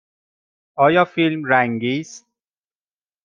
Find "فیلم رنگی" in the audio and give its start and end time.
1.05-1.99